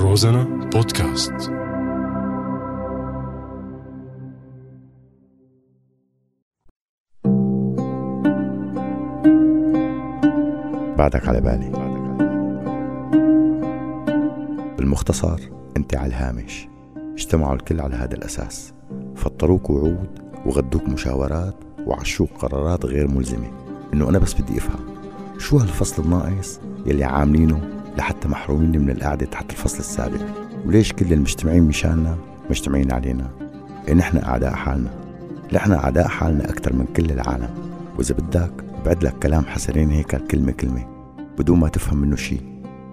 [0.00, 1.32] روزانا بودكاست.
[10.98, 11.70] بعدك على بالي.
[14.76, 15.40] بالمختصر
[15.76, 16.68] انت على الهامش.
[16.96, 18.74] اجتمعوا الكل على هذا الأساس.
[19.16, 21.54] فطروك وعود وغدوك مشاورات
[21.86, 23.50] وعشوك قرارات غير ملزمة.
[23.94, 24.80] إنه أنا بس بدي أفهم.
[25.38, 30.20] شو هالفصل الناقص يلي عاملينه لحتى محرومين من القعدة تحت الفصل السابق.
[30.66, 32.16] وليش كل المجتمعين مشاننا
[32.50, 33.30] مجتمعين علينا؟
[33.88, 34.90] إيه نحن أعداء حالنا؟
[35.52, 37.48] نحن أعداء حالنا أكثر من كل العالم.
[37.98, 38.52] وإذا بدك
[38.86, 40.86] بعد لك كلام حسنين هيك كلمة كلمة
[41.38, 42.40] بدون ما تفهم منه شيء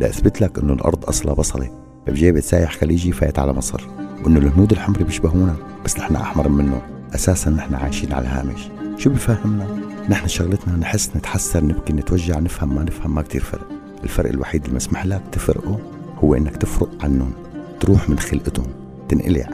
[0.00, 1.70] لأثبت لك إنه الأرض أصلها بصلة
[2.06, 3.88] بجيبة سايح خليجي فايت على مصر
[4.24, 6.82] وإنه الهنود الحمر بيشبهونا بس نحن أحمر منه.
[7.14, 9.66] أساسا نحن عايشين على الهامش شو بفهمنا؟
[10.08, 13.81] نحن شغلتنا نحس نتحسر نبكي نتوجع نفهم ما نفهم ما كتير فرق.
[14.04, 15.78] الفرق الوحيد اللي مسمح لك تفرقه
[16.24, 17.32] هو إنك تفرق عنهم
[17.80, 18.66] تروح من خلقتهم
[19.08, 19.48] تنقلع.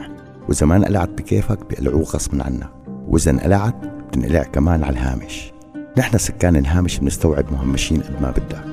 [0.49, 2.69] وإذا ما انقلعت بكيفك بيقلعوه غصبا عنك
[3.07, 3.75] وإذا انقلعت
[4.07, 5.51] بتنقلع كمان على الهامش.
[5.97, 8.65] نحن سكان الهامش بنستوعب مهمشين قد ما بدك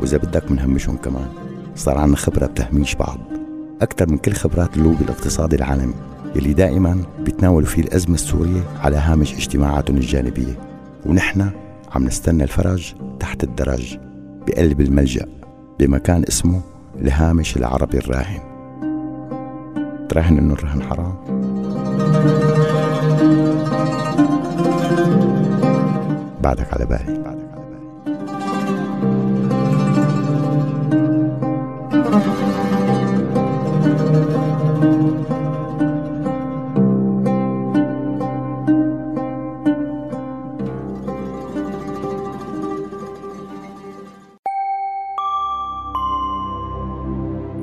[0.00, 1.28] وإذا بدك بنهمشهم كمان.
[1.76, 3.18] صار عنا خبرة بتهميش بعض.
[3.82, 5.94] أكثر من كل خبرات اللوبي الاقتصادي العالمي
[6.36, 10.60] يلي دائما بيتناولوا فيه الأزمة السورية على هامش اجتماعاتهم الجانبية.
[11.06, 11.50] ونحن
[11.92, 13.98] عم نستنى الفرج تحت الدرج.
[14.46, 15.26] بقلب الملجأ
[15.78, 16.60] بمكان اسمه
[17.00, 18.40] الهامش العربي الراهن.
[20.08, 21.14] تراهن إنه الرهن حرام؟
[26.42, 27.41] بعدك على بالي.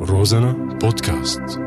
[0.09, 1.59] روزانا بودكاست